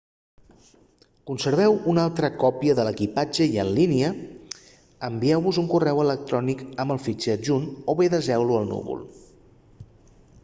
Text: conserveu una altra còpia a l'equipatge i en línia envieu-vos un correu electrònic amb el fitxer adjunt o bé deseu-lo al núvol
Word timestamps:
conserveu 1.29 1.75
una 1.91 2.05
altra 2.09 2.29
còpia 2.43 2.75
a 2.83 2.85
l'equipatge 2.87 3.45
i 3.55 3.59
en 3.63 3.67
línia 3.79 4.09
envieu-vos 5.09 5.59
un 5.63 5.67
correu 5.73 6.01
electrònic 6.05 6.63
amb 6.85 6.95
el 6.95 7.01
fitxer 7.09 7.35
adjunt 7.41 7.67
o 7.93 7.95
bé 8.01 8.07
deseu-lo 8.15 8.57
al 8.61 8.69
núvol 8.73 9.05